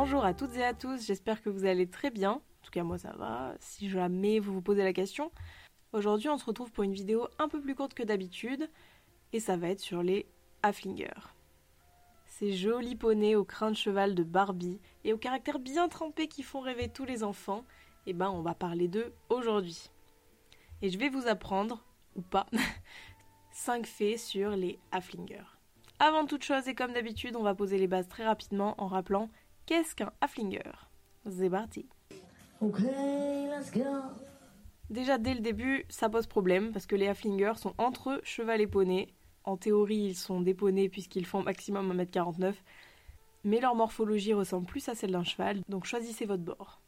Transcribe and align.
Bonjour 0.00 0.24
à 0.24 0.32
toutes 0.32 0.54
et 0.54 0.62
à 0.62 0.74
tous, 0.74 1.04
j'espère 1.04 1.42
que 1.42 1.50
vous 1.50 1.64
allez 1.64 1.90
très 1.90 2.10
bien. 2.10 2.34
En 2.34 2.40
tout 2.62 2.70
cas, 2.70 2.84
moi 2.84 2.98
ça 2.98 3.10
va. 3.16 3.56
Si 3.58 3.90
jamais 3.90 4.38
vous 4.38 4.52
vous 4.52 4.62
posez 4.62 4.84
la 4.84 4.92
question, 4.92 5.32
aujourd'hui 5.92 6.28
on 6.28 6.38
se 6.38 6.44
retrouve 6.44 6.70
pour 6.70 6.84
une 6.84 6.92
vidéo 6.92 7.26
un 7.40 7.48
peu 7.48 7.60
plus 7.60 7.74
courte 7.74 7.94
que 7.94 8.04
d'habitude 8.04 8.70
et 9.32 9.40
ça 9.40 9.56
va 9.56 9.70
être 9.70 9.80
sur 9.80 10.04
les 10.04 10.26
Haflingers. 10.62 11.34
Ces 12.26 12.52
jolis 12.52 12.94
poneys 12.94 13.34
au 13.34 13.42
crin 13.42 13.72
de 13.72 13.76
cheval 13.76 14.14
de 14.14 14.22
Barbie 14.22 14.78
et 15.02 15.12
au 15.12 15.18
caractère 15.18 15.58
bien 15.58 15.88
trempé 15.88 16.28
qui 16.28 16.44
font 16.44 16.60
rêver 16.60 16.88
tous 16.88 17.04
les 17.04 17.24
enfants, 17.24 17.64
et 18.06 18.10
eh 18.10 18.12
ben 18.12 18.30
on 18.30 18.40
va 18.40 18.54
parler 18.54 18.86
d'eux 18.86 19.12
aujourd'hui. 19.30 19.90
Et 20.80 20.90
je 20.90 20.98
vais 20.98 21.08
vous 21.08 21.26
apprendre, 21.26 21.82
ou 22.14 22.22
pas, 22.22 22.46
5 23.50 23.84
faits 23.84 24.20
sur 24.20 24.50
les 24.50 24.78
Haflingers. 24.92 25.58
Avant 25.98 26.24
toute 26.24 26.44
chose, 26.44 26.68
et 26.68 26.76
comme 26.76 26.92
d'habitude, 26.92 27.34
on 27.34 27.42
va 27.42 27.56
poser 27.56 27.78
les 27.78 27.88
bases 27.88 28.08
très 28.08 28.24
rapidement 28.24 28.80
en 28.80 28.86
rappelant 28.86 29.28
qu'est-ce 29.68 29.94
qu'un 29.94 30.10
Haflinger. 30.22 30.72
C'est 31.30 31.50
parti. 31.50 31.86
Déjà 34.88 35.18
dès 35.18 35.34
le 35.34 35.40
début, 35.40 35.84
ça 35.90 36.08
pose 36.08 36.26
problème 36.26 36.72
parce 36.72 36.86
que 36.86 36.96
les 36.96 37.06
Haflingers 37.06 37.56
sont 37.56 37.74
entre 37.76 38.12
eux 38.12 38.20
cheval 38.24 38.62
et 38.62 38.66
poney. 38.66 39.08
En 39.44 39.58
théorie, 39.58 40.06
ils 40.06 40.16
sont 40.16 40.40
des 40.40 40.54
poneys 40.54 40.88
puisqu'ils 40.88 41.26
font 41.26 41.42
maximum 41.42 41.92
1m49, 41.92 42.54
mais 43.44 43.60
leur 43.60 43.74
morphologie 43.74 44.32
ressemble 44.32 44.66
plus 44.66 44.88
à 44.88 44.94
celle 44.94 45.12
d'un 45.12 45.22
cheval, 45.22 45.60
donc 45.68 45.84
choisissez 45.84 46.24
votre 46.24 46.42
bord. 46.42 46.80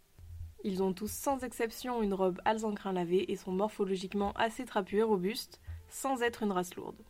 Ils 0.65 0.83
ont 0.83 0.95
tous 0.95 1.12
sans 1.12 1.45
exception 1.45 2.03
une 2.03 2.15
robe 2.15 2.41
alzancrin 2.47 2.95
lavé 2.95 3.31
et 3.31 3.37
sont 3.37 3.53
morphologiquement 3.53 4.33
assez 4.33 4.65
trapus 4.65 5.00
et 5.00 5.03
robustes, 5.03 5.61
sans 5.91 6.22
être 6.22 6.42
une 6.42 6.53
race 6.53 6.75
lourde. 6.77 7.03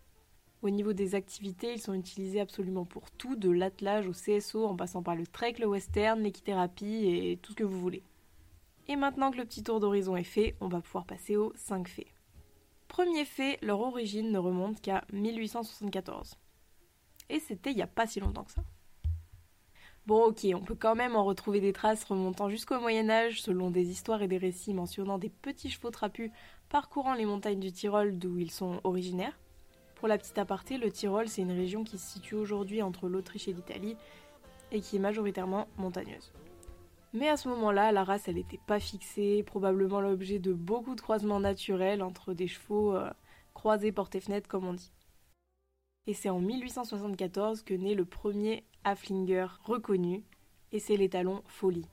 Au 0.62 0.68
niveau 0.68 0.92
des 0.92 1.14
activités, 1.14 1.72
ils 1.72 1.80
sont 1.80 1.94
utilisés 1.94 2.40
absolument 2.40 2.84
pour 2.84 3.10
tout, 3.12 3.34
de 3.34 3.50
l'attelage 3.50 4.06
au 4.06 4.12
CSO 4.12 4.66
en 4.66 4.76
passant 4.76 5.02
par 5.02 5.16
le 5.16 5.26
trek, 5.26 5.54
le 5.58 5.66
western, 5.66 6.20
l'équithérapie 6.20 7.06
et 7.06 7.38
tout 7.38 7.52
ce 7.52 7.56
que 7.56 7.64
vous 7.64 7.80
voulez. 7.80 8.02
Et 8.86 8.96
maintenant 8.96 9.30
que 9.30 9.38
le 9.38 9.46
petit 9.46 9.62
tour 9.62 9.80
d'horizon 9.80 10.16
est 10.16 10.24
fait, 10.24 10.56
on 10.60 10.68
va 10.68 10.80
pouvoir 10.82 11.06
passer 11.06 11.36
aux 11.36 11.52
5 11.54 11.88
faits. 11.88 12.08
Premier 12.88 13.24
fait, 13.24 13.58
leur 13.62 13.80
origine 13.80 14.32
ne 14.32 14.38
remonte 14.38 14.82
qu'à 14.82 15.04
1874. 15.12 16.34
Et 17.30 17.38
c'était 17.38 17.70
il 17.70 17.76
n'y 17.76 17.82
a 17.82 17.86
pas 17.86 18.06
si 18.06 18.20
longtemps 18.20 18.44
que 18.44 18.52
ça. 18.52 18.64
Bon 20.06 20.24
ok, 20.24 20.46
on 20.54 20.60
peut 20.60 20.74
quand 20.74 20.96
même 20.96 21.14
en 21.14 21.24
retrouver 21.24 21.60
des 21.60 21.72
traces 21.72 22.04
remontant 22.04 22.50
jusqu'au 22.50 22.80
Moyen 22.80 23.08
Âge 23.08 23.40
selon 23.40 23.70
des 23.70 23.90
histoires 23.90 24.22
et 24.22 24.28
des 24.28 24.38
récits 24.38 24.74
mentionnant 24.74 25.18
des 25.18 25.28
petits 25.30 25.70
chevaux 25.70 25.90
trapus 25.90 26.32
parcourant 26.68 27.14
les 27.14 27.26
montagnes 27.26 27.60
du 27.60 27.70
Tyrol 27.70 28.18
d'où 28.18 28.38
ils 28.38 28.50
sont 28.50 28.80
originaires. 28.82 29.38
Pour 30.00 30.08
la 30.08 30.16
petite 30.16 30.38
aparté, 30.38 30.78
le 30.78 30.90
Tyrol, 30.90 31.28
c'est 31.28 31.42
une 31.42 31.52
région 31.52 31.84
qui 31.84 31.98
se 31.98 32.12
situe 32.12 32.34
aujourd'hui 32.34 32.80
entre 32.80 33.06
l'Autriche 33.06 33.48
et 33.48 33.52
l'Italie 33.52 33.98
et 34.72 34.80
qui 34.80 34.96
est 34.96 34.98
majoritairement 34.98 35.68
montagneuse. 35.76 36.32
Mais 37.12 37.28
à 37.28 37.36
ce 37.36 37.50
moment-là, 37.50 37.92
la 37.92 38.02
race, 38.02 38.26
elle 38.26 38.36
n'était 38.36 38.60
pas 38.66 38.80
fixée, 38.80 39.42
probablement 39.42 40.00
l'objet 40.00 40.38
de 40.38 40.54
beaucoup 40.54 40.94
de 40.94 41.02
croisements 41.02 41.38
naturels 41.38 42.02
entre 42.02 42.32
des 42.32 42.48
chevaux 42.48 42.96
euh, 42.96 43.10
croisés 43.52 43.92
porte-fenêtre, 43.92 44.48
comme 44.48 44.66
on 44.66 44.72
dit. 44.72 44.90
Et 46.06 46.14
c'est 46.14 46.30
en 46.30 46.40
1874 46.40 47.60
que 47.60 47.74
naît 47.74 47.94
le 47.94 48.06
premier 48.06 48.64
Haflinger 48.84 49.48
reconnu, 49.64 50.24
et 50.72 50.78
c'est 50.78 50.96
l'étalon 50.96 51.42
Folly. 51.46 51.84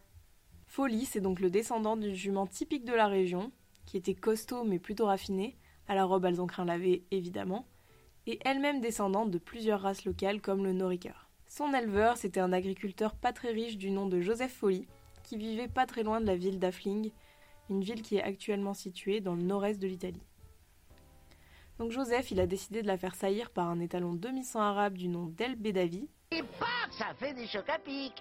Folly, 0.66 1.04
c'est 1.04 1.20
donc 1.20 1.42
le 1.42 1.50
descendant 1.50 1.98
d'une 1.98 2.16
jument 2.16 2.48
typique 2.48 2.86
de 2.86 2.94
la 2.94 3.08
région, 3.08 3.52
qui 3.86 3.98
était 3.98 4.16
costaud 4.16 4.64
mais 4.64 4.80
plutôt 4.80 5.08
raffiné, 5.08 5.58
à 5.90 5.96
la 5.96 6.06
robe 6.06 6.24
alzancrin 6.24 6.64
lavé 6.64 7.04
évidemment, 7.12 7.66
et 8.28 8.40
elle-même 8.44 8.82
descendante 8.82 9.32
de 9.32 9.38
plusieurs 9.38 9.82
races 9.82 10.06
locales 10.06 10.42
comme 10.42 10.66
le 10.66 10.74
Noriker. 10.74 11.30
Son 11.48 11.74
éleveur, 11.74 12.18
c'était 12.18 12.42
un 12.42 12.52
agriculteur 12.52 13.16
pas 13.16 13.32
très 13.32 13.52
riche 13.52 13.78
du 13.78 13.90
nom 13.90 14.06
de 14.06 14.20
Joseph 14.20 14.54
Folly, 14.54 14.86
qui 15.24 15.38
vivait 15.38 15.70
pas 15.70 15.86
très 15.86 16.04
loin 16.04 16.20
de 16.20 16.26
la 16.26 16.36
ville 16.36 16.60
d'Affling, 16.60 17.12
une 17.70 17.82
ville 17.82 18.02
qui 18.02 18.18
est 18.18 18.24
actuellement 18.24 18.74
située 18.74 19.22
dans 19.22 19.34
le 19.34 19.44
nord-est 19.44 19.80
de 19.80 19.88
l'Italie. 19.88 20.22
Donc 21.80 21.92
Joseph, 21.92 22.32
il 22.32 22.40
a 22.40 22.48
décidé 22.48 22.82
de 22.82 22.88
la 22.88 22.98
faire 22.98 23.16
saillir 23.16 23.50
par 23.50 23.70
un 23.70 23.80
étalon 23.80 24.14
demi-sang 24.14 24.62
arabe 24.62 24.98
du 24.98 25.08
nom 25.08 25.28
d'El 25.28 25.56
Bedavi. 25.56 26.10
Et 26.32 26.44
paf, 26.44 26.92
ça 26.92 27.14
fait 27.16 27.34
des 27.34 27.48
chocs 27.48 27.70
à 27.70 27.80
pic 27.80 28.14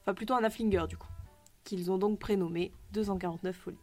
Enfin 0.00 0.14
plutôt 0.14 0.34
un 0.34 0.42
Afflinger 0.42 0.86
du 0.88 0.96
coup, 0.96 1.08
qu'ils 1.62 1.92
ont 1.92 1.98
donc 1.98 2.18
prénommé 2.18 2.72
249 2.92 3.54
Folie. 3.54 3.78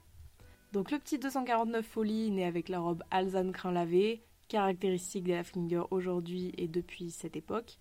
Donc 0.73 0.91
le 0.91 0.99
petit 0.99 1.19
249 1.19 1.85
Folie 1.85 2.31
né 2.31 2.45
avec 2.45 2.67
la 2.67 2.79
robe 2.79 3.03
alzane 3.11 3.53
crin 3.53 3.71
lavé, 3.71 4.21
caractéristique 4.49 5.23
des 5.23 5.35
Haflinger 5.35 5.83
aujourd'hui 5.91 6.51
et 6.57 6.67
depuis 6.67 7.11
cette 7.11 7.37
époque. 7.37 7.79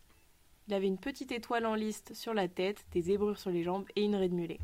Il 0.69 0.75
avait 0.75 0.87
une 0.87 0.99
petite 0.99 1.33
étoile 1.33 1.67
en 1.67 1.75
liste 1.75 2.15
sur 2.15 2.35
la 2.35 2.47
tête, 2.47 2.85
des 2.93 3.01
zébrures 3.01 3.39
sur 3.39 3.51
les 3.51 3.65
jambes 3.65 3.87
et 3.97 4.05
une 4.05 4.15
raie 4.15 4.29
de 4.29 4.35
mulet. 4.35 4.61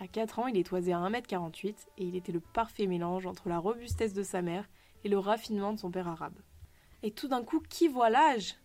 À 0.00 0.08
4 0.08 0.40
ans, 0.40 0.46
il 0.48 0.56
est 0.56 0.66
toisé 0.66 0.92
à 0.92 0.98
1m48 0.98 1.76
et 1.98 2.04
il 2.04 2.16
était 2.16 2.32
le 2.32 2.40
parfait 2.40 2.86
mélange 2.86 3.26
entre 3.26 3.48
la 3.48 3.58
robustesse 3.58 4.14
de 4.14 4.22
sa 4.22 4.42
mère 4.42 4.68
et 5.04 5.08
le 5.08 5.18
raffinement 5.18 5.74
de 5.74 5.78
son 5.78 5.90
père 5.90 6.08
arabe. 6.08 6.38
Et 7.02 7.10
tout 7.10 7.28
d'un 7.28 7.44
coup, 7.44 7.60
qui 7.60 7.86
voit 7.86 8.10
l'âge? 8.10 8.56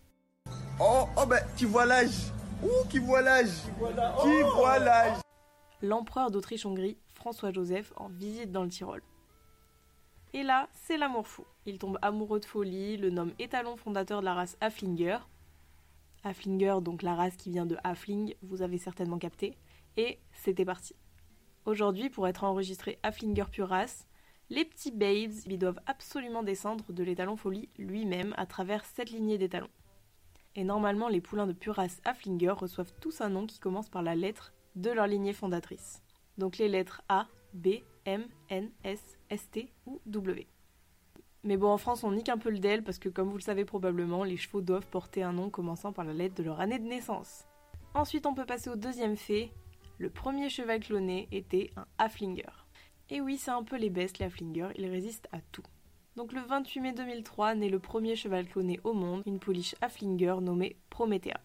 Oh, 0.80 1.04
oh 1.16 1.26
ben, 1.26 1.40
qui 1.56 1.66
voit 1.66 1.84
l'âge? 1.84 2.32
Ouh, 2.62 2.88
qui 2.88 2.98
voit 2.98 3.20
l'âge? 3.20 3.64
Qui 4.22 4.42
voit 4.54 4.78
l'âge? 4.78 5.18
L'empereur 5.82 6.30
d'Autriche-Hongrie, 6.30 6.96
François-Joseph, 7.14 7.92
en 7.96 8.08
visite 8.08 8.50
dans 8.50 8.62
le 8.64 8.70
Tyrol. 8.70 9.02
Et 10.34 10.42
là, 10.42 10.68
c'est 10.72 10.96
l'amour 10.96 11.26
fou. 11.26 11.44
Il 11.66 11.78
tombe 11.78 11.98
amoureux 12.02 12.40
de 12.40 12.44
folie, 12.44 12.96
le 12.96 13.10
nomme 13.10 13.32
étalon 13.38 13.76
fondateur 13.76 14.20
de 14.20 14.24
la 14.26 14.34
race 14.34 14.56
Haflinger. 14.60 15.18
Haflinger, 16.24 16.78
donc 16.82 17.02
la 17.02 17.14
race 17.14 17.36
qui 17.36 17.50
vient 17.50 17.66
de 17.66 17.76
Hafling, 17.84 18.34
vous 18.42 18.62
avez 18.62 18.78
certainement 18.78 19.18
capté. 19.18 19.56
Et 19.96 20.18
c'était 20.32 20.64
parti. 20.64 20.94
Aujourd'hui, 21.64 22.10
pour 22.10 22.28
être 22.28 22.44
enregistré 22.44 22.98
Haflinger 23.02 23.44
pure 23.50 23.72
les 24.50 24.64
petits 24.64 24.90
babes 24.90 25.32
ils 25.46 25.58
doivent 25.58 25.80
absolument 25.86 26.42
descendre 26.42 26.92
de 26.92 27.04
l'étalon 27.04 27.36
folie 27.36 27.68
lui-même 27.76 28.34
à 28.38 28.46
travers 28.46 28.84
cette 28.84 29.10
lignée 29.10 29.36
d'étalons. 29.36 29.68
Et 30.54 30.64
normalement, 30.64 31.08
les 31.08 31.20
poulains 31.20 31.46
de 31.46 31.52
pure 31.52 31.74
race 31.74 32.00
Haflinger 32.04 32.52
reçoivent 32.52 32.92
tous 33.00 33.20
un 33.20 33.28
nom 33.28 33.46
qui 33.46 33.58
commence 33.58 33.90
par 33.90 34.02
la 34.02 34.16
lettre 34.16 34.54
de 34.76 34.90
leur 34.90 35.06
lignée 35.06 35.34
fondatrice. 35.34 36.02
Donc 36.38 36.56
les 36.56 36.68
lettres 36.68 37.02
A, 37.08 37.26
B, 37.52 37.80
M, 38.08 38.24
N, 38.48 38.70
S, 38.84 39.18
ST 39.30 39.68
ou 39.84 40.00
W. 40.06 40.46
Mais 41.44 41.58
bon, 41.58 41.68
en 41.68 41.76
France, 41.76 42.04
on 42.04 42.12
nique 42.12 42.30
un 42.30 42.38
peu 42.38 42.48
le 42.48 42.58
DEL 42.58 42.82
parce 42.82 42.98
que, 42.98 43.10
comme 43.10 43.28
vous 43.28 43.36
le 43.36 43.42
savez 43.42 43.66
probablement, 43.66 44.24
les 44.24 44.38
chevaux 44.38 44.62
doivent 44.62 44.88
porter 44.88 45.22
un 45.22 45.34
nom 45.34 45.50
commençant 45.50 45.92
par 45.92 46.06
la 46.06 46.14
lettre 46.14 46.36
de 46.36 46.42
leur 46.42 46.58
année 46.58 46.78
de 46.78 46.86
naissance. 46.86 47.44
Ensuite, 47.92 48.24
on 48.24 48.32
peut 48.32 48.46
passer 48.46 48.70
au 48.70 48.76
deuxième 48.76 49.18
fait. 49.18 49.52
Le 49.98 50.08
premier 50.08 50.48
cheval 50.48 50.80
cloné 50.80 51.28
était 51.32 51.70
un 51.76 51.84
Haflinger. 51.98 52.64
Et 53.10 53.20
oui, 53.20 53.36
c'est 53.36 53.50
un 53.50 53.62
peu 53.62 53.76
les 53.76 53.90
bestes, 53.90 54.20
les 54.20 54.24
Haflinger, 54.24 54.68
ils 54.76 54.88
résistent 54.88 55.28
à 55.32 55.42
tout. 55.52 55.64
Donc 56.16 56.32
le 56.32 56.40
28 56.40 56.80
mai 56.80 56.92
2003 56.94 57.56
naît 57.56 57.68
le 57.68 57.78
premier 57.78 58.16
cheval 58.16 58.48
cloné 58.48 58.80
au 58.84 58.94
monde, 58.94 59.22
une 59.26 59.38
pouliche 59.38 59.74
Haflinger 59.82 60.36
nommée 60.40 60.78
Promethea. 60.88 61.40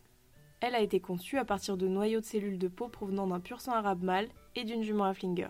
Elle 0.62 0.76
a 0.76 0.82
été 0.82 1.02
conçue 1.02 1.38
à 1.38 1.46
partir 1.46 1.76
de 1.76 1.90
noyaux 1.90 2.22
de 2.22 2.26
cellules 2.26 2.58
de 2.58 2.70
peau 2.70 2.88
provenant 2.88 3.28
d'un 3.28 3.42
pur 3.42 3.60
sang 3.60 3.74
arabe 3.74 4.04
mâle 4.04 4.30
et 4.56 4.64
d'une 4.64 4.82
jument 4.82 5.04
Haflinger. 5.04 5.50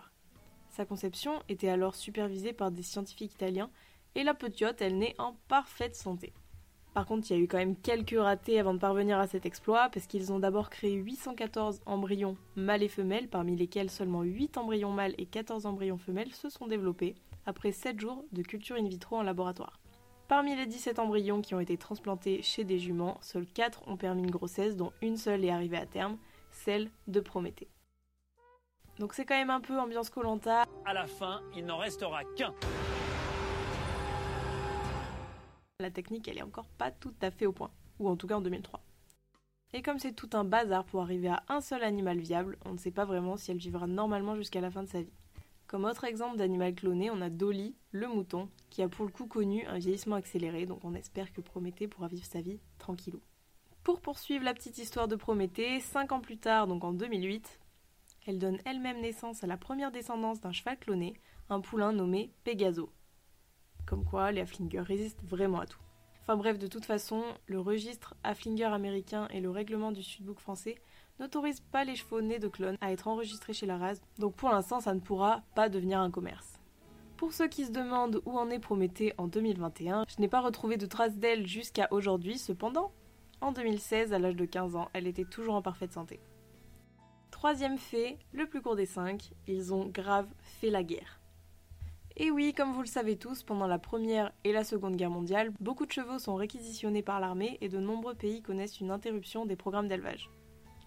Sa 0.74 0.86
conception 0.86 1.34
était 1.50 1.70
alors 1.70 1.94
supervisée 1.94 2.52
par 2.52 2.72
des 2.72 2.82
scientifiques 2.82 3.36
italiens 3.36 3.70
et 4.16 4.24
la 4.24 4.34
petite, 4.34 4.82
elle 4.82 4.98
naît 4.98 5.14
en 5.20 5.36
parfaite 5.48 5.96
santé. 5.96 6.34
Par 6.96 7.06
contre, 7.06 7.30
il 7.30 7.38
y 7.38 7.40
a 7.40 7.44
eu 7.44 7.48
quand 7.48 7.60
même 7.60 7.76
quelques 7.76 8.18
ratés 8.18 8.60
avant 8.60 8.74
de 8.74 8.80
parvenir 8.80 9.20
à 9.20 9.28
cet 9.28 9.46
exploit, 9.46 9.90
parce 9.94 10.08
qu'ils 10.08 10.34
ont 10.34 10.40
d'abord 10.40 10.72
créé 10.72 10.94
814 10.94 11.82
embryons 11.86 12.38
mâles 12.56 12.82
et 12.82 12.88
femelles, 12.88 13.30
parmi 13.30 13.56
lesquels 13.56 13.92
seulement 13.92 14.24
8 14.24 14.58
embryons 14.58 14.90
mâles 14.90 15.14
et 15.20 15.28
14 15.28 15.68
embryons 15.68 16.00
femelles 16.00 16.34
se 16.34 16.50
sont 16.50 16.66
développés, 16.66 17.14
après 17.46 17.72
7 17.72 18.00
jours 18.00 18.26
de 18.32 18.42
culture 18.42 18.76
in 18.76 18.88
vitro 18.88 19.18
en 19.18 19.24
laboratoire. 19.24 19.80
Parmi 20.28 20.56
les 20.56 20.66
17 20.66 20.98
embryons 20.98 21.44
qui 21.44 21.54
ont 21.54 21.60
été 21.60 21.78
transplantés 21.78 22.42
chez 22.42 22.64
des 22.64 22.80
juments, 22.80 23.20
seuls 23.22 23.46
4 23.46 23.88
ont 23.88 23.98
permis 23.98 24.24
une 24.24 24.32
grossesse, 24.32 24.76
dont 24.76 24.92
une 25.04 25.18
seule 25.18 25.46
est 25.46 25.52
arrivée 25.52 25.78
à 25.78 25.86
terme, 25.86 26.18
celle 26.50 26.90
de 27.08 27.20
Prométhée. 27.20 27.70
Donc 29.00 29.14
c'est 29.14 29.26
quand 29.26 29.36
même 29.36 29.50
un 29.50 29.62
peu 29.62 29.80
ambiance 29.80 30.10
Colanta. 30.10 30.66
À 30.86 30.94
la 30.94 31.08
fin, 31.08 31.42
il 31.56 31.66
n'en 31.66 31.78
restera 31.78 32.24
qu'un. 32.36 32.54
La 35.80 35.92
technique, 35.92 36.28
elle 36.28 36.38
est 36.38 36.44
encore 36.44 36.70
pas 36.78 36.92
tout 36.92 37.16
à 37.22 37.32
fait 37.32 37.46
au 37.46 37.52
point, 37.52 37.72
ou 38.00 38.08
en 38.08 38.16
tout 38.16 38.28
cas 38.28 38.36
en 38.36 38.42
2003. 38.42 38.80
Et 39.74 39.82
comme 39.82 39.98
c'est 39.98 40.14
tout 40.14 40.30
un 40.34 40.44
bazar 40.44 40.86
pour 40.86 41.02
arriver 41.02 41.30
à 41.30 41.44
un 41.50 41.60
seul 41.60 41.84
animal 41.84 42.20
viable, 42.20 42.58
on 42.66 42.74
ne 42.74 42.78
sait 42.78 42.92
pas 42.92 43.06
vraiment 43.06 43.38
si 43.38 43.50
elle 43.50 43.58
vivra 43.58 43.88
normalement 43.88 44.36
jusqu'à 44.36 44.62
la 44.62 44.70
fin 44.70 44.84
de 44.84 44.90
sa 44.90 45.02
vie. 45.02 45.14
Comme 45.66 45.86
autre 45.86 46.04
exemple 46.04 46.38
d'animal 46.38 46.76
cloné, 46.76 47.10
on 47.10 47.22
a 47.22 47.32
Dolly, 47.32 47.76
le 47.92 48.08
mouton, 48.08 48.48
qui 48.70 48.84
a 48.84 48.88
pour 48.88 49.06
le 49.06 49.12
coup 49.12 49.26
connu 49.26 49.66
un 49.66 49.80
vieillissement 49.80 50.16
accéléré, 50.16 50.68
donc 50.68 50.86
on 50.86 50.94
espère 50.94 51.34
que 51.34 51.42
Prométhée 51.42 51.88
pourra 51.88 52.08
vivre 52.08 52.26
sa 52.26 52.42
vie 52.42 52.60
tranquillou. 52.78 53.20
Pour 53.84 54.00
poursuivre 54.00 54.46
la 54.46 54.54
petite 54.54 54.78
histoire 54.78 55.08
de 55.08 55.16
Prométhée, 55.16 55.80
5 55.80 56.12
ans 56.12 56.22
plus 56.22 56.38
tard, 56.38 56.68
donc 56.68 56.84
en 56.84 56.94
2008, 56.94 57.60
elle 58.26 58.40
donne 58.40 58.60
elle-même 58.66 59.02
naissance 59.02 59.44
à 59.44 59.48
la 59.48 59.58
première 59.58 59.92
descendance 59.92 60.42
d'un 60.42 60.52
cheval 60.52 60.78
cloné, 60.78 61.14
un 61.50 61.62
poulain 61.62 61.92
nommé 61.92 62.32
Pegaso. 62.44 62.90
Comme 63.86 64.06
quoi, 64.06 64.32
les 64.32 64.42
Haflinger 64.42 64.82
résistent 64.82 65.24
vraiment 65.24 65.60
à 65.60 65.66
tout. 65.66 65.82
Enfin 66.22 66.38
bref, 66.38 66.58
de 66.58 66.68
toute 66.68 66.86
façon, 66.86 67.22
le 67.48 67.60
registre 67.60 68.16
Haflinger 68.24 68.66
américain 68.66 69.28
et 69.32 69.42
le 69.42 69.50
règlement 69.50 69.92
du 69.92 70.02
Sudbook 70.02 70.40
français 70.40 70.76
n'autorise 71.20 71.60
pas 71.60 71.84
les 71.84 71.96
chevaux 71.96 72.22
nés 72.22 72.40
de 72.40 72.48
clones 72.48 72.78
à 72.80 72.92
être 72.92 73.08
enregistrés 73.08 73.54
chez 73.54 73.66
la 73.66 73.78
race, 73.78 74.02
donc 74.20 74.36
pour 74.36 74.50
l'instant 74.50 74.80
ça 74.80 74.94
ne 74.94 75.00
pourra 75.00 75.44
pas 75.54 75.70
devenir 75.70 76.00
un 76.00 76.10
commerce. 76.10 76.60
Pour 77.18 77.34
ceux 77.34 77.48
qui 77.48 77.66
se 77.66 77.72
demandent 77.72 78.22
où 78.26 78.38
en 78.38 78.50
est 78.50 78.60
Prométhée 78.60 79.14
en 79.18 79.28
2021, 79.28 80.06
je 80.08 80.22
n'ai 80.22 80.28
pas 80.28 80.42
retrouvé 80.42 80.78
de 80.78 80.86
traces 80.86 81.18
d'elle 81.18 81.46
jusqu'à 81.46 81.88
aujourd'hui, 81.92 82.38
cependant, 82.38 82.92
en 83.42 83.52
2016, 83.52 84.14
à 84.14 84.20
l'âge 84.20 84.36
de 84.36 84.46
15 84.46 84.76
ans, 84.76 84.90
elle 84.94 85.08
était 85.08 85.26
toujours 85.26 85.56
en 85.56 85.62
parfaite 85.62 85.92
santé. 85.92 86.20
Troisième 87.44 87.78
fait, 87.78 88.18
le 88.32 88.46
plus 88.46 88.62
court 88.62 88.78
des 88.78 88.86
cinq, 88.86 89.34
ils 89.50 89.74
ont 89.74 89.86
grave 89.88 90.30
fait 90.62 90.70
la 90.70 90.82
guerre. 90.82 91.20
Et 92.16 92.32
oui, 92.32 92.54
comme 92.54 92.72
vous 92.72 92.80
le 92.80 92.88
savez 92.88 93.18
tous, 93.18 93.44
pendant 93.44 93.68
la 93.68 93.80
Première 93.80 94.32
et 94.46 94.54
la 94.54 94.64
Seconde 94.64 94.96
Guerre 94.96 95.10
mondiale, 95.10 95.52
beaucoup 95.60 95.86
de 95.86 95.92
chevaux 95.92 96.20
sont 96.20 96.36
réquisitionnés 96.36 97.02
par 97.02 97.20
l'armée 97.20 97.58
et 97.60 97.68
de 97.68 97.80
nombreux 97.80 98.16
pays 98.16 98.42
connaissent 98.42 98.80
une 98.80 98.92
interruption 98.92 99.46
des 99.46 99.58
programmes 99.58 99.90
d'élevage. 99.90 100.30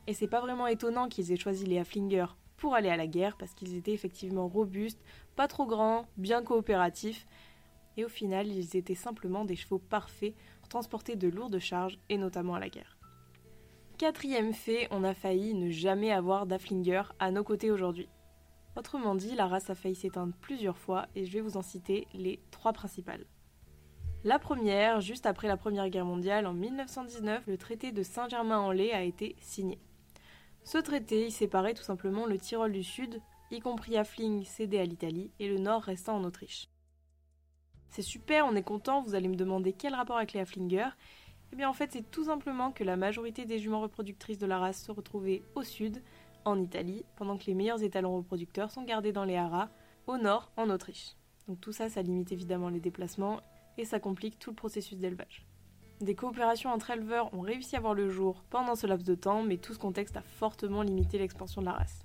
Et 0.07 0.15
c'est 0.15 0.29
pas 0.29 0.41
vraiment 0.41 0.67
étonnant 0.67 1.11
qu'ils 1.11 1.31
aient 1.31 1.37
choisi 1.37 1.67
les 1.67 1.79
Haflinger 1.79 2.25
pour 2.57 2.75
aller 2.75 2.89
à 2.89 2.97
la 2.97 3.07
guerre 3.07 3.37
parce 3.37 3.53
qu'ils 3.53 3.77
étaient 3.77 3.93
effectivement 3.93 4.49
robustes, 4.49 5.05
pas 5.37 5.49
trop 5.49 5.67
grands, 5.67 6.07
bien 6.17 6.43
coopératifs, 6.43 7.27
et 7.99 8.05
au 8.07 8.09
final 8.09 8.47
ils 8.47 8.79
étaient 8.79 8.95
simplement 8.95 9.45
des 9.45 9.57
chevaux 9.57 9.79
parfaits 9.79 10.35
pour 10.61 10.71
transporter 10.71 11.17
de 11.17 11.29
lourdes 11.29 11.59
charges 11.59 11.99
et 12.09 12.17
notamment 12.17 12.55
à 12.55 12.61
la 12.61 12.71
guerre. 12.71 12.96
Quatrième 13.99 14.53
fait, 14.53 14.89
on 14.91 15.05
a 15.05 15.15
failli 15.15 15.55
ne 15.55 15.71
jamais 15.71 16.13
avoir 16.13 16.45
d'Afflinger 16.45 17.05
à 17.19 17.31
nos 17.31 17.43
côtés 17.43 17.71
aujourd'hui. 17.71 18.11
Autrement 18.77 19.15
dit, 19.15 19.35
la 19.35 19.47
race 19.47 19.71
a 19.71 19.75
failli 19.75 19.95
s'éteindre 19.95 20.35
plusieurs 20.43 20.77
fois 20.77 21.07
et 21.15 21.25
je 21.25 21.33
vais 21.33 21.41
vous 21.41 21.57
en 21.57 21.63
citer 21.63 22.07
les 22.13 22.39
trois 22.51 22.75
principales. 22.75 23.25
La 24.23 24.39
première, 24.39 25.01
juste 25.01 25.25
après 25.25 25.49
la 25.49 25.57
Première 25.57 25.89
Guerre 25.89 26.05
mondiale, 26.05 26.47
en 26.47 26.53
1919, 26.53 27.47
le 27.47 27.57
traité 27.57 27.91
de 27.91 28.03
Saint-Germain-en-Laye 28.03 28.93
a 28.93 29.03
été 29.03 29.35
signé. 29.41 29.79
Ce 30.63 30.77
traité 30.77 31.29
y 31.29 31.31
séparait 31.31 31.73
tout 31.73 31.83
simplement 31.83 32.27
le 32.27 32.37
Tyrol 32.37 32.73
du 32.73 32.85
Sud, 32.85 33.23
y 33.51 33.61
compris 33.61 33.97
Affling 33.97 34.45
cédé 34.45 34.79
à 34.79 34.85
l'Italie, 34.85 35.31
et 35.39 35.49
le 35.49 35.57
Nord 35.57 35.85
restant 35.85 36.17
en 36.17 36.25
Autriche. 36.25 36.69
C'est 37.89 38.03
super, 38.03 38.45
on 38.45 38.57
est 38.57 38.63
content, 38.63 39.01
vous 39.01 39.15
allez 39.15 39.29
me 39.29 39.37
demander 39.37 39.73
quel 39.73 39.95
rapport 39.95 40.19
avec 40.19 40.35
les 40.35 40.41
Afflinger 40.41 40.89
Eh 41.53 41.57
bien 41.57 41.69
en 41.69 41.73
fait 41.73 41.93
c'est 41.93 42.11
tout 42.11 42.25
simplement 42.25 42.73
que 42.73 42.85
la 42.85 42.97
majorité 42.97 43.45
des 43.45 43.59
juments 43.59 43.81
reproductrices 43.81 44.39
de 44.39 44.47
la 44.47 44.59
race 44.59 44.83
se 44.83 44.93
retrouvaient 44.93 45.43
au 45.55 45.63
sud, 45.63 46.03
en 46.45 46.61
Italie, 46.61 47.05
pendant 47.17 47.37
que 47.37 47.47
les 47.47 47.55
meilleurs 47.55 47.83
étalons 47.83 48.17
reproducteurs 48.17 48.71
sont 48.71 48.85
gardés 48.85 49.13
dans 49.13 49.25
les 49.25 49.37
haras, 49.37 49.69
au 50.07 50.17
nord, 50.17 50.53
en 50.57 50.71
Autriche. 50.71 51.17
Donc 51.49 51.61
tout 51.61 51.73
ça, 51.73 51.89
ça 51.89 52.03
limite 52.03 52.33
évidemment 52.33 52.69
les 52.69 52.81
déplacements 52.81 53.41
et 53.79 53.85
ça 53.85 54.01
complique 54.01 54.39
tout 54.39 54.51
le 54.51 54.57
processus 54.57 54.99
d'élevage. 54.99 55.45
Des 56.01 56.15
coopérations 56.15 56.71
entre 56.71 56.91
éleveurs 56.91 57.33
ont 57.33 57.41
réussi 57.41 57.75
à 57.75 57.81
voir 57.81 57.95
le 57.95 58.11
jour 58.11 58.45
pendant 58.51 58.75
ce 58.75 58.87
laps 58.87 59.07
de 59.07 59.15
temps, 59.15 59.43
mais 59.43 59.57
tout 59.57 59.73
ce 59.73 59.79
contexte 59.79 60.17
a 60.17 60.23
fortement 60.23 60.83
limité 60.83 61.19
l'expansion 61.19 61.63
de 61.63 61.67
la 61.67 61.73
race. 61.73 62.05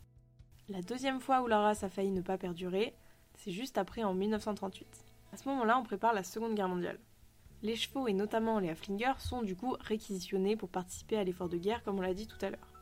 La 0.70 0.82
deuxième 0.82 1.20
fois 1.20 1.42
où 1.42 1.48
la 1.48 1.60
race 1.60 1.84
a 1.84 1.90
failli 1.90 2.12
ne 2.12 2.22
pas 2.22 2.38
perdurer, 2.38 2.96
c'est 3.36 3.52
juste 3.52 3.78
après 3.78 4.04
en 4.04 4.14
1938. 4.14 4.88
À 5.34 5.38
ce 5.38 5.50
moment-là, 5.50 5.78
on 5.78 5.84
prépare 5.84 6.14
la 6.14 6.24
Seconde 6.24 6.56
Guerre 6.56 6.70
mondiale. 6.70 7.00
Les 7.64 7.76
chevaux 7.76 8.08
et 8.08 8.14
notamment 8.14 8.60
les 8.60 8.70
Haflinger 8.70 9.14
sont 9.20 9.44
du 9.44 9.56
coup 9.56 9.76
réquisitionnés 9.80 10.56
pour 10.56 10.70
participer 10.70 11.18
à 11.18 11.24
l'effort 11.24 11.48
de 11.48 11.58
guerre 11.58 11.84
comme 11.84 12.00
on 12.00 12.02
l'a 12.02 12.16
dit 12.16 12.28
tout 12.28 12.44
à 12.44 12.50
l'heure. 12.50 12.74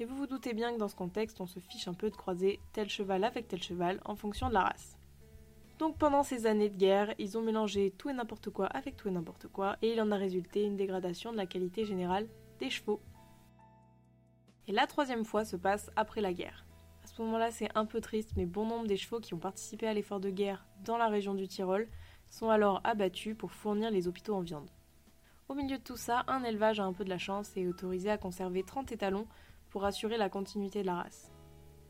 Et 0.00 0.04
vous 0.04 0.16
vous 0.16 0.26
doutez 0.26 0.54
bien 0.54 0.72
que 0.72 0.78
dans 0.78 0.88
ce 0.88 0.96
contexte, 0.96 1.40
on 1.40 1.46
se 1.46 1.60
fiche 1.60 1.86
un 1.86 1.94
peu 1.94 2.10
de 2.10 2.16
croiser 2.16 2.58
tel 2.72 2.88
cheval 2.88 3.22
avec 3.22 3.46
tel 3.46 3.62
cheval 3.62 4.00
en 4.04 4.16
fonction 4.16 4.48
de 4.48 4.54
la 4.54 4.64
race. 4.64 4.98
Donc 5.78 5.98
pendant 5.98 6.24
ces 6.24 6.46
années 6.46 6.68
de 6.68 6.76
guerre, 6.76 7.14
ils 7.18 7.38
ont 7.38 7.42
mélangé 7.42 7.92
tout 7.96 8.10
et 8.10 8.12
n'importe 8.12 8.50
quoi 8.50 8.66
avec 8.66 8.96
tout 8.96 9.08
et 9.08 9.12
n'importe 9.12 9.46
quoi, 9.48 9.76
et 9.82 9.92
il 9.92 10.00
en 10.00 10.10
a 10.10 10.16
résulté 10.16 10.62
une 10.62 10.76
dégradation 10.76 11.30
de 11.30 11.36
la 11.36 11.46
qualité 11.46 11.84
générale 11.84 12.28
des 12.58 12.70
chevaux. 12.70 13.00
Et 14.66 14.72
la 14.72 14.86
troisième 14.86 15.24
fois 15.24 15.44
se 15.44 15.56
passe 15.56 15.90
après 15.94 16.20
la 16.20 16.32
guerre. 16.32 16.64
À 17.04 17.06
ce 17.06 17.20
moment-là, 17.22 17.50
c'est 17.50 17.68
un 17.76 17.84
peu 17.84 18.00
triste, 18.00 18.32
mais 18.36 18.46
bon 18.46 18.66
nombre 18.66 18.86
des 18.86 18.96
chevaux 18.96 19.20
qui 19.20 19.34
ont 19.34 19.38
participé 19.38 19.86
à 19.86 19.94
l'effort 19.94 20.20
de 20.20 20.30
guerre 20.30 20.64
dans 20.84 20.96
la 20.96 21.08
région 21.08 21.34
du 21.34 21.46
Tyrol 21.46 21.86
sont 22.34 22.50
alors 22.50 22.80
abattus 22.82 23.36
pour 23.36 23.52
fournir 23.52 23.92
les 23.92 24.08
hôpitaux 24.08 24.34
en 24.34 24.40
viande. 24.40 24.68
Au 25.48 25.54
milieu 25.54 25.78
de 25.78 25.82
tout 25.82 25.96
ça, 25.96 26.24
un 26.26 26.42
élevage 26.42 26.80
a 26.80 26.84
un 26.84 26.92
peu 26.92 27.04
de 27.04 27.10
la 27.10 27.18
chance 27.18 27.56
et 27.56 27.62
est 27.62 27.68
autorisé 27.68 28.10
à 28.10 28.18
conserver 28.18 28.64
30 28.64 28.90
étalons 28.90 29.28
pour 29.70 29.84
assurer 29.84 30.16
la 30.16 30.28
continuité 30.28 30.82
de 30.82 30.86
la 30.86 30.96
race. 30.96 31.30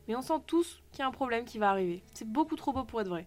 Mais 0.06 0.14
on 0.14 0.20
sent 0.20 0.40
tous 0.46 0.82
qu'il 0.92 1.00
y 1.00 1.02
a 1.02 1.06
un 1.06 1.12
problème 1.12 1.46
qui 1.46 1.58
va 1.58 1.70
arriver. 1.70 2.02
C'est 2.12 2.28
beaucoup 2.28 2.56
trop 2.56 2.74
beau 2.74 2.84
pour 2.84 3.00
être 3.00 3.08
vrai. 3.08 3.26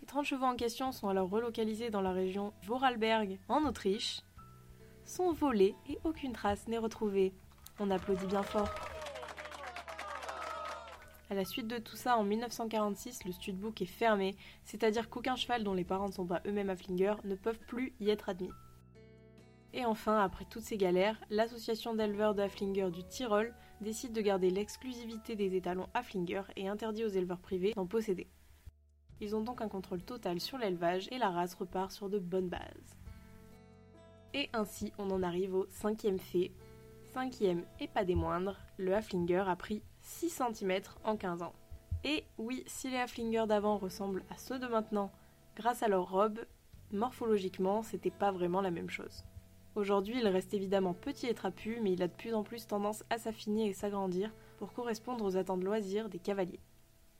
Les 0.00 0.06
30 0.06 0.24
chevaux 0.24 0.44
en 0.44 0.56
question 0.56 0.90
sont 0.90 1.08
alors 1.08 1.30
relocalisés 1.30 1.90
dans 1.90 2.02
la 2.02 2.12
région 2.12 2.52
Vorarlberg, 2.64 3.38
en 3.48 3.64
Autriche, 3.64 4.22
sont 5.04 5.32
volés 5.32 5.76
et 5.88 5.98
aucune 6.02 6.32
trace 6.32 6.66
n'est 6.66 6.78
retrouvée. 6.78 7.32
On 7.78 7.92
applaudit 7.92 8.26
bien 8.26 8.42
fort. 8.42 8.68
À 11.28 11.34
la 11.34 11.44
suite 11.44 11.66
de 11.66 11.78
tout 11.78 11.96
ça, 11.96 12.16
en 12.16 12.22
1946, 12.22 13.24
le 13.24 13.32
studbook 13.32 13.82
est 13.82 13.86
fermé, 13.86 14.36
c'est-à-dire 14.64 15.10
qu'aucun 15.10 15.34
cheval 15.34 15.64
dont 15.64 15.74
les 15.74 15.84
parents 15.84 16.08
ne 16.08 16.12
sont 16.12 16.26
pas 16.26 16.40
eux-mêmes 16.46 16.70
Afflinger 16.70 17.14
ne 17.24 17.34
peuvent 17.34 17.58
plus 17.66 17.94
y 18.00 18.10
être 18.10 18.28
admis. 18.28 18.52
Et 19.72 19.84
enfin, 19.84 20.20
après 20.20 20.44
toutes 20.44 20.62
ces 20.62 20.78
galères, 20.78 21.20
l'association 21.28 21.94
d'éleveurs 21.94 22.34
de 22.34 22.42
Haflinger 22.42 22.90
du 22.90 23.04
Tyrol 23.04 23.52
décide 23.80 24.12
de 24.12 24.22
garder 24.22 24.50
l'exclusivité 24.50 25.36
des 25.36 25.54
étalons 25.54 25.88
Haflinger 25.92 26.42
et 26.56 26.68
interdit 26.68 27.04
aux 27.04 27.08
éleveurs 27.08 27.40
privés 27.40 27.74
d'en 27.74 27.86
posséder. 27.86 28.28
Ils 29.20 29.34
ont 29.34 29.42
donc 29.42 29.60
un 29.60 29.68
contrôle 29.68 30.02
total 30.02 30.40
sur 30.40 30.58
l'élevage 30.58 31.08
et 31.10 31.18
la 31.18 31.30
race 31.30 31.54
repart 31.54 31.90
sur 31.90 32.08
de 32.08 32.18
bonnes 32.18 32.48
bases. 32.48 32.96
Et 34.32 34.48
ainsi, 34.52 34.92
on 34.98 35.10
en 35.10 35.22
arrive 35.22 35.54
au 35.54 35.66
cinquième 35.68 36.18
fait. 36.18 36.52
Cinquième 37.12 37.64
et 37.80 37.88
pas 37.88 38.04
des 38.04 38.14
moindres, 38.14 38.58
le 38.78 38.94
Haflinger 38.94 39.44
a 39.46 39.56
pris 39.56 39.82
6 40.06 40.40
cm 40.54 40.82
en 41.02 41.16
15 41.16 41.42
ans. 41.42 41.52
Et 42.04 42.24
oui, 42.38 42.62
si 42.68 42.88
les 42.88 42.96
Haflinger 42.96 43.44
d'avant 43.48 43.76
ressemblent 43.76 44.22
à 44.30 44.38
ceux 44.38 44.60
de 44.60 44.68
maintenant 44.68 45.10
grâce 45.56 45.82
à 45.82 45.88
leur 45.88 46.08
robe, 46.08 46.38
morphologiquement, 46.92 47.82
c'était 47.82 48.12
pas 48.12 48.30
vraiment 48.30 48.60
la 48.60 48.70
même 48.70 48.88
chose. 48.88 49.24
Aujourd'hui, 49.74 50.20
il 50.20 50.28
reste 50.28 50.54
évidemment 50.54 50.94
petit 50.94 51.26
et 51.26 51.34
trapu, 51.34 51.80
mais 51.82 51.92
il 51.92 52.02
a 52.02 52.08
de 52.08 52.12
plus 52.12 52.34
en 52.34 52.44
plus 52.44 52.68
tendance 52.68 53.02
à 53.10 53.18
s'affiner 53.18 53.66
et 53.66 53.72
s'agrandir 53.72 54.32
pour 54.58 54.72
correspondre 54.72 55.24
aux 55.24 55.36
attentes 55.36 55.64
loisirs 55.64 56.08
des 56.08 56.20
cavaliers. 56.20 56.60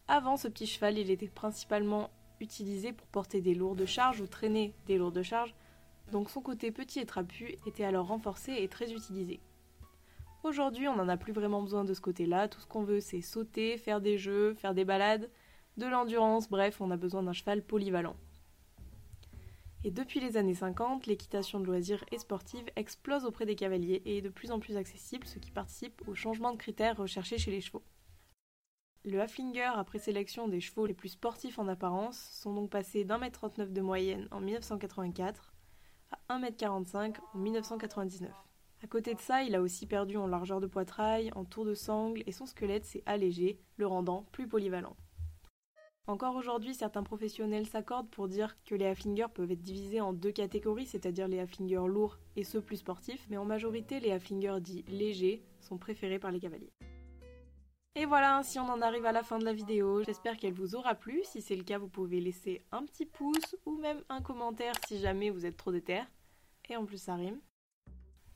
Avant 0.07 0.37
ce 0.37 0.47
petit 0.47 0.69
cheval, 0.69 0.97
il 0.97 1.11
était 1.11 1.27
principalement 1.27 2.09
utilisé 2.41 2.93
pour 2.93 3.09
porter 3.09 3.41
des 3.41 3.55
lourdes 3.57 3.85
charges 3.85 4.21
ou 4.21 4.29
traîner 4.29 4.75
des 4.87 4.97
lourdes 4.97 5.23
charges, 5.23 5.57
donc 6.13 6.31
son 6.31 6.41
côté 6.41 6.71
petit 6.71 7.01
et 7.01 7.07
trapu 7.07 7.57
était 7.67 7.85
alors 7.85 8.07
renforcé 8.07 8.53
et 8.53 8.69
très 8.69 8.93
utilisé. 8.93 9.41
Aujourd'hui, 10.47 10.87
on 10.87 10.95
n'en 10.95 11.09
a 11.09 11.17
plus 11.17 11.33
vraiment 11.33 11.61
besoin 11.61 11.83
de 11.83 11.93
ce 11.93 12.01
côté-là, 12.01 12.47
tout 12.47 12.61
ce 12.61 12.69
qu'on 12.69 12.85
veut 12.85 13.01
c'est 13.01 13.21
sauter, 13.21 13.77
faire 13.79 14.01
des 14.01 14.17
jeux, 14.17 14.55
faire 14.55 14.75
des 14.75 14.85
balades, 14.85 15.29
de 15.77 15.87
l'endurance, 15.87 16.49
bref, 16.49 16.81
on 16.81 16.93
a 16.93 16.97
besoin 16.97 17.25
d'un 17.25 17.33
cheval 17.33 17.65
polyvalent. 17.65 18.15
Et 19.83 19.91
depuis 19.91 20.21
les 20.21 20.37
années 20.37 20.55
50, 20.55 21.07
l'équitation 21.07 21.59
de 21.59 21.67
loisirs 21.67 22.05
et 22.13 22.19
sportive 22.19 22.71
explose 22.77 23.25
auprès 23.25 23.45
des 23.45 23.57
cavaliers 23.57 24.03
et 24.05 24.19
est 24.19 24.23
de 24.23 24.29
plus 24.29 24.53
en 24.53 24.61
plus 24.61 24.77
accessible, 24.77 25.27
ce 25.27 25.41
qui 25.41 25.51
participe 25.51 26.07
au 26.07 26.15
changement 26.15 26.53
de 26.53 26.59
critères 26.59 26.97
recherchés 26.97 27.39
chez 27.39 27.51
les 27.51 27.61
chevaux. 27.61 27.83
Le 29.05 29.21
Haflinger, 29.21 29.73
après 29.75 29.99
sélection 29.99 30.47
des 30.47 30.61
chevaux 30.61 30.87
les 30.87 30.95
plus 30.95 31.09
sportifs 31.09 31.59
en 31.59 31.67
apparence, 31.67 32.21
sont 32.41 32.55
donc 32.55 32.71
passés 32.71 33.03
d'un 33.03 33.19
mètre 33.19 33.41
39 33.41 33.73
de 33.73 33.81
moyenne 33.81 34.29
en 34.31 34.41
1984 34.41 35.53
à 36.13 36.39
1m45 36.39 37.17
en 37.35 37.39
1999. 37.39 38.46
À 38.83 38.87
côté 38.87 39.15
de 39.15 39.21
ça, 39.21 39.43
il 39.43 39.55
a 39.55 39.63
aussi 39.63 39.87
perdu 39.87 40.17
en 40.17 40.27
largeur 40.27 40.61
de 40.61 40.67
poitrail, 40.67 41.31
en 41.35 41.45
tour 41.45 41.65
de 41.65 41.75
sangle 41.75 42.23
et 42.27 42.33
son 42.33 42.47
squelette 42.47 42.85
s'est 42.85 43.03
allégé, 43.07 43.59
le 43.77 43.87
rendant 43.87 44.27
plus 44.33 44.47
polyvalent. 44.47 44.97
Encore 46.09 46.37
aujourd'hui, 46.37 46.73
certains 46.73 47.03
professionnels 47.03 47.67
s'accordent 47.67 48.11
pour 48.11 48.29
dire 48.29 48.57
que 48.65 48.77
les 48.77 48.87
Haflinger 48.87 49.27
peuvent 49.35 49.51
être 49.51 49.63
divisés 49.63 50.01
en 50.01 50.13
deux 50.13 50.31
catégories, 50.31 50.87
c'est-à-dire 50.87 51.27
les 51.27 51.41
Haflinger 51.41 51.89
lourds 51.89 52.19
et 52.37 52.45
ceux 52.45 52.61
plus 52.61 52.77
sportifs, 52.77 53.27
mais 53.29 53.39
en 53.39 53.45
majorité, 53.45 53.99
les 53.99 54.13
Haflinger 54.13 54.61
dits 54.61 54.85
légers 54.87 55.43
sont 55.59 55.79
préférés 55.79 56.21
par 56.21 56.31
les 56.31 56.39
cavaliers. 56.39 56.71
Et 57.97 58.05
voilà, 58.05 58.37
ainsi 58.37 58.61
on 58.61 58.69
en 58.69 58.83
arrive 58.83 59.07
à 59.07 59.13
la 59.13 59.23
fin 59.23 59.39
de 59.39 59.45
la 59.45 59.55
vidéo. 59.55 60.05
J'espère 60.05 60.37
qu'elle 60.37 60.53
vous 60.53 60.77
aura 60.77 60.95
plu. 60.95 61.23
Si 61.25 61.41
c'est 61.41 61.57
le 61.57 61.65
cas, 61.65 61.79
vous 61.79 61.89
pouvez 61.89 62.21
laisser 62.21 62.63
un 62.71 62.85
petit 62.85 63.07
pouce 63.07 63.57
ou 63.65 63.77
même 63.79 64.05
un 64.11 64.21
commentaire 64.21 64.75
si 64.87 64.99
jamais 64.99 65.31
vous 65.31 65.47
êtes 65.47 65.57
trop 65.57 65.73
déter. 65.73 66.03
Et 66.69 66.77
en 66.77 66.85
plus, 66.85 66.99
ça 66.99 67.15
rime. 67.15 67.41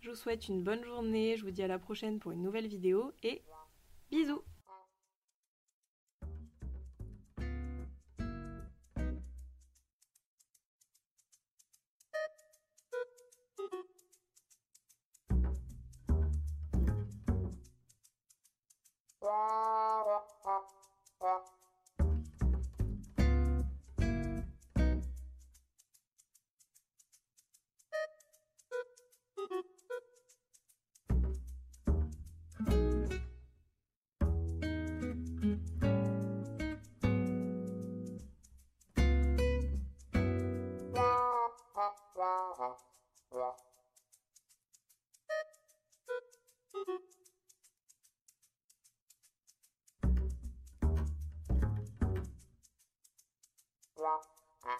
Je 0.00 0.08
vous 0.08 0.16
souhaite 0.16 0.48
une 0.48 0.62
bonne 0.62 0.82
journée, 0.82 1.36
je 1.36 1.44
vous 1.44 1.50
dis 1.50 1.62
à 1.62 1.66
la 1.66 1.78
prochaine 1.78 2.18
pour 2.18 2.32
une 2.32 2.42
nouvelle 2.42 2.66
vidéo 2.66 3.12
et 3.22 3.42
bisous. 4.10 4.42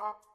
Uh-huh. 0.01 0.30